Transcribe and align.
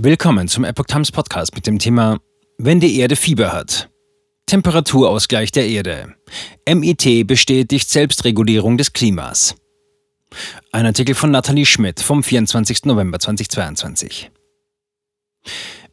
Willkommen 0.00 0.46
zum 0.46 0.62
Epoch 0.62 0.84
Times 0.84 1.10
Podcast 1.10 1.56
mit 1.56 1.66
dem 1.66 1.80
Thema 1.80 2.20
Wenn 2.56 2.78
die 2.78 3.00
Erde 3.00 3.16
Fieber 3.16 3.52
hat. 3.52 3.90
Temperaturausgleich 4.46 5.50
der 5.50 5.66
Erde. 5.66 6.14
MIT 6.72 7.26
bestätigt 7.26 7.90
Selbstregulierung 7.90 8.78
des 8.78 8.92
Klimas. 8.92 9.56
Ein 10.70 10.86
Artikel 10.86 11.16
von 11.16 11.32
Nathalie 11.32 11.66
Schmidt 11.66 11.98
vom 11.98 12.22
24. 12.22 12.84
November 12.84 13.18
2022. 13.18 14.30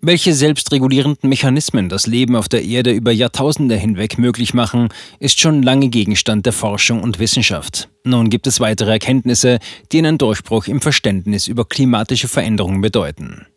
Welche 0.02 0.36
selbstregulierenden 0.36 1.28
Mechanismen 1.28 1.90
das 1.90 2.06
Leben 2.06 2.36
auf 2.36 2.48
der 2.48 2.64
Erde 2.64 2.92
über 2.92 3.12
Jahrtausende 3.12 3.76
hinweg 3.76 4.20
möglich 4.20 4.54
machen, 4.54 4.90
ist 5.20 5.40
schon 5.40 5.64
lange 5.64 5.90
Gegenstand 5.90 6.46
der 6.46 6.54
Forschung 6.54 7.02
und 7.02 7.18
Wissenschaft. 7.18 7.90
Nun 8.04 8.30
gibt 8.30 8.46
es 8.46 8.60
weitere 8.60 8.92
Erkenntnisse, 8.92 9.58
die 9.92 9.98
einen 9.98 10.20
Durchbruch 10.20 10.68
im 10.68 10.80
Verständnis 10.80 11.48
über 11.48 11.66
klimatische 11.66 12.28
Veränderungen 12.28 12.82
bedeuten. 12.82 13.48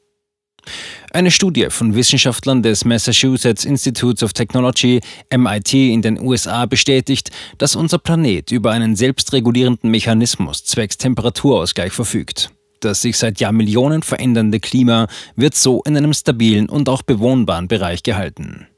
Eine 1.19 1.33
Studie 1.33 1.67
von 1.71 1.97
Wissenschaftlern 1.97 2.63
des 2.63 2.85
Massachusetts 2.85 3.65
Institute 3.65 4.25
of 4.25 4.33
Technology 4.35 5.01
MIT 5.37 5.75
in 5.75 6.01
den 6.01 6.21
USA 6.21 6.65
bestätigt, 6.67 7.31
dass 7.59 7.75
unser 7.75 7.99
Planet 7.99 8.53
über 8.53 8.71
einen 8.71 8.95
selbstregulierenden 8.95 9.91
Mechanismus 9.91 10.65
zwecks 10.65 10.97
Temperaturausgleich 10.97 11.93
verfügt. 11.93 12.53
Das 12.79 13.03
sich 13.03 13.19
seit 13.19 13.41
Jahrmillionen 13.41 14.05
verändernde 14.05 14.61
Klima 14.61 15.09
wird 15.35 15.57
so 15.57 15.83
in 15.85 15.97
einem 15.97 16.15
stabilen 16.15 16.69
und 16.69 16.89
auch 16.89 17.03
bewohnbaren 17.03 17.67
Bereich 17.67 18.05
gehalten. 18.05 18.69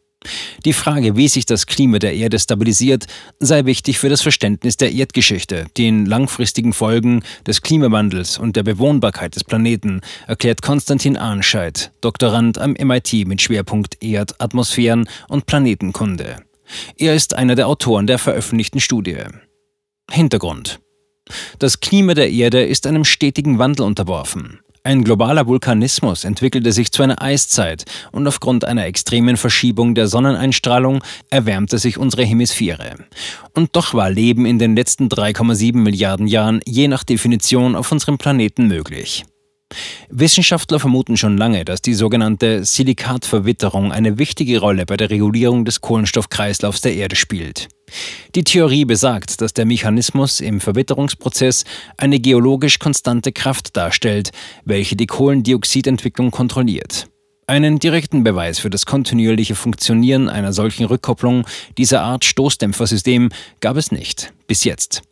Die 0.64 0.74
Frage, 0.74 1.16
wie 1.16 1.28
sich 1.28 1.46
das 1.46 1.66
Klima 1.66 1.98
der 1.98 2.14
Erde 2.14 2.38
stabilisiert, 2.38 3.06
sei 3.38 3.64
wichtig 3.64 3.98
für 3.98 4.10
das 4.10 4.20
Verständnis 4.20 4.76
der 4.76 4.92
Erdgeschichte, 4.92 5.66
den 5.78 6.04
langfristigen 6.04 6.74
Folgen 6.74 7.22
des 7.46 7.62
Klimawandels 7.62 8.36
und 8.36 8.56
der 8.56 8.62
Bewohnbarkeit 8.62 9.34
des 9.34 9.44
Planeten, 9.44 10.02
erklärt 10.26 10.60
Konstantin 10.60 11.16
Arnscheid, 11.16 11.92
Doktorand 12.02 12.58
am 12.58 12.72
MIT 12.72 13.26
mit 13.26 13.40
Schwerpunkt 13.40 14.02
Erd-, 14.02 14.38
Atmosphären- 14.40 15.08
und 15.28 15.46
Planetenkunde. 15.46 16.36
Er 16.98 17.14
ist 17.14 17.34
einer 17.34 17.54
der 17.54 17.68
Autoren 17.68 18.06
der 18.06 18.18
veröffentlichten 18.18 18.80
Studie. 18.80 19.16
Hintergrund 20.10 20.80
Das 21.58 21.80
Klima 21.80 22.14
der 22.14 22.30
Erde 22.30 22.62
ist 22.62 22.86
einem 22.86 23.04
stetigen 23.04 23.58
Wandel 23.58 23.86
unterworfen. 23.86 24.60
Ein 24.82 25.04
globaler 25.04 25.46
Vulkanismus 25.46 26.24
entwickelte 26.24 26.72
sich 26.72 26.90
zu 26.90 27.02
einer 27.02 27.20
Eiszeit 27.20 27.84
und 28.12 28.26
aufgrund 28.26 28.64
einer 28.64 28.86
extremen 28.86 29.36
Verschiebung 29.36 29.94
der 29.94 30.06
Sonneneinstrahlung 30.06 31.04
erwärmte 31.28 31.76
sich 31.76 31.98
unsere 31.98 32.24
Hemisphäre. 32.24 32.94
Und 33.54 33.76
doch 33.76 33.92
war 33.92 34.08
Leben 34.08 34.46
in 34.46 34.58
den 34.58 34.74
letzten 34.74 35.08
3,7 35.08 35.76
Milliarden 35.76 36.26
Jahren 36.26 36.60
je 36.64 36.88
nach 36.88 37.04
Definition 37.04 37.76
auf 37.76 37.92
unserem 37.92 38.16
Planeten 38.16 38.68
möglich. 38.68 39.26
Wissenschaftler 40.08 40.80
vermuten 40.80 41.18
schon 41.18 41.36
lange, 41.36 41.66
dass 41.66 41.82
die 41.82 41.94
sogenannte 41.94 42.64
Silikatverwitterung 42.64 43.92
eine 43.92 44.18
wichtige 44.18 44.60
Rolle 44.60 44.86
bei 44.86 44.96
der 44.96 45.10
Regulierung 45.10 45.66
des 45.66 45.82
Kohlenstoffkreislaufs 45.82 46.80
der 46.80 46.94
Erde 46.94 47.16
spielt. 47.16 47.68
Die 48.34 48.44
Theorie 48.44 48.84
besagt, 48.84 49.40
dass 49.40 49.52
der 49.52 49.66
Mechanismus 49.66 50.40
im 50.40 50.60
Verwitterungsprozess 50.60 51.64
eine 51.96 52.20
geologisch 52.20 52.78
konstante 52.78 53.32
Kraft 53.32 53.76
darstellt, 53.76 54.30
welche 54.64 54.96
die 54.96 55.06
Kohlendioxidentwicklung 55.06 56.30
kontrolliert. 56.30 57.08
Einen 57.46 57.80
direkten 57.80 58.22
Beweis 58.22 58.60
für 58.60 58.70
das 58.70 58.86
kontinuierliche 58.86 59.56
Funktionieren 59.56 60.28
einer 60.28 60.52
solchen 60.52 60.84
Rückkopplung 60.84 61.46
dieser 61.76 62.02
Art 62.02 62.24
Stoßdämpfersystem 62.24 63.30
gab 63.58 63.76
es 63.76 63.90
nicht, 63.90 64.32
bis 64.46 64.62
jetzt. 64.62 65.02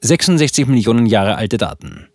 66 0.00 0.66
Millionen 0.66 1.06
Jahre 1.06 1.36
alte 1.36 1.56
Daten. 1.56 2.08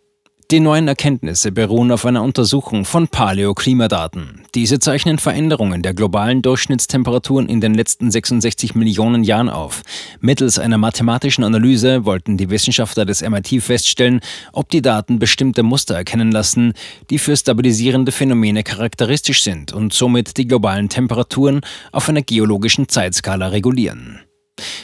Die 0.52 0.60
neuen 0.60 0.88
Erkenntnisse 0.88 1.52
beruhen 1.52 1.92
auf 1.92 2.08
einer 2.08 2.24
Untersuchung 2.24 2.84
von 2.84 3.08
Paläoklimadaten. 3.08 4.42
Diese 4.56 4.80
zeichnen 4.80 5.20
Veränderungen 5.20 5.84
der 5.84 5.94
globalen 5.94 6.42
Durchschnittstemperaturen 6.42 7.48
in 7.48 7.62
den 7.62 7.76
letzten 7.76 8.10
66 8.10 8.74
Millionen 8.74 9.24
Jahren 9.24 9.48
auf. 9.48 9.84
Mittels 10.22 10.58
einer 10.58 10.80
mathematischen 10.80 11.44
Analyse 11.44 12.04
wollten 12.04 12.36
die 12.38 12.50
Wissenschaftler 12.50 13.06
des 13.06 13.22
MIT 13.22 13.62
feststellen, 13.62 14.22
ob 14.52 14.70
die 14.70 14.82
Daten 14.82 15.20
bestimmte 15.20 15.62
Muster 15.62 15.94
erkennen 15.94 16.32
lassen, 16.32 16.74
die 17.12 17.20
für 17.20 17.38
stabilisierende 17.38 18.12
Phänomene 18.12 18.64
charakteristisch 18.64 19.44
sind 19.44 19.72
und 19.72 19.94
somit 19.94 20.38
die 20.38 20.48
globalen 20.48 20.90
Temperaturen 20.90 21.62
auf 21.92 22.10
einer 22.10 22.24
geologischen 22.24 22.90
Zeitskala 22.90 23.50
regulieren. 23.50 24.22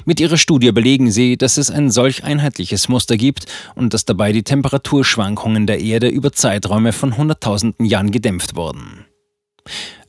Mit 0.06 0.20
ihrer 0.20 0.38
Studie 0.38 0.72
belegen 0.72 1.12
sie, 1.12 1.38
dass 1.38 1.58
es 1.58 1.72
ein 1.72 1.92
solch 1.92 2.24
einheitliches 2.24 2.90
Muster 2.90 3.18
gibt 3.18 3.46
und 3.76 3.94
dass 3.94 4.06
dabei 4.06 4.32
die 4.32 4.44
Temperaturschwankungen 4.44 5.68
der 5.68 5.80
Erde 5.80 6.08
über 6.08 6.32
Zeiträume 6.32 6.94
von 6.94 7.18
Hunderttausenden 7.18 7.86
Jahren 7.86 8.12
gedämpft 8.12 8.56
wurden. 8.56 9.06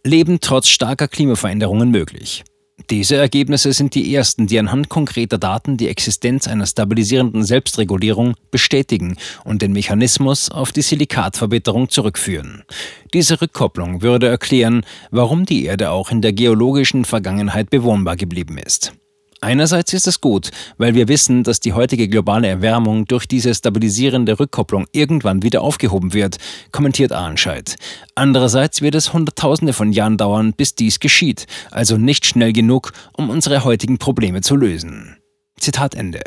Leben 0.05 0.38
trotz 0.41 0.69
starker 0.69 1.09
Klimaveränderungen 1.09 1.91
möglich. 1.91 2.44
Diese 2.91 3.16
Ergebnisse 3.16 3.72
sind 3.72 3.94
die 3.94 4.15
ersten, 4.15 4.47
die 4.47 4.59
anhand 4.59 4.88
konkreter 4.88 5.38
Daten 5.38 5.76
die 5.76 5.88
Existenz 5.88 6.47
einer 6.47 6.66
stabilisierenden 6.66 7.43
Selbstregulierung 7.43 8.34
bestätigen 8.50 9.16
und 9.44 9.62
den 9.62 9.72
Mechanismus 9.72 10.50
auf 10.50 10.72
die 10.72 10.82
Silikatverbitterung 10.82 11.88
zurückführen. 11.88 12.62
Diese 13.12 13.41
Rückkopplung 13.41 14.03
würde 14.03 14.28
erklären, 14.28 14.84
warum 15.10 15.47
die 15.47 15.65
Erde 15.65 15.91
auch 15.91 16.10
in 16.10 16.22
der 16.22 16.32
geologischen 16.32 17.05
Vergangenheit 17.05 17.71
bewohnbar 17.71 18.16
geblieben 18.16 18.59
ist. 18.59 18.93
Einerseits 19.41 19.93
ist 19.93 20.07
es 20.07 20.21
gut, 20.21 20.51
weil 20.79 20.95
wir 20.95 21.09
wissen, 21.09 21.43
dass 21.43 21.61
die 21.61 21.75
heutige 21.75 22.09
globale 22.09 22.49
Erwärmung 22.49 23.05
durch 23.05 23.27
diese 23.27 23.55
stabilisierende 23.55 24.41
Rückkopplung 24.41 24.87
irgendwann 24.93 25.43
wieder 25.43 25.61
aufgehoben 25.61 26.15
wird, 26.15 26.39
kommentiert 26.73 27.13
Arnscheid. 27.13 27.77
Andererseits 28.15 28.81
wird 28.81 28.95
es 28.95 29.13
Hunderttausende 29.13 29.75
von 29.75 29.93
Jahren 29.93 30.17
dauern, 30.17 30.55
bis 30.55 30.75
dies 30.75 31.01
geschieht, 31.01 31.47
also 31.71 31.99
nicht 31.99 32.25
schnell 32.25 32.53
genug, 32.53 32.93
um 33.13 33.29
unsere 33.29 33.65
heutigen 33.65 33.99
Probleme 33.99 34.41
zu 34.41 34.57
lösen. 34.57 35.17
Zitat 35.59 35.95
Ende. 35.95 36.23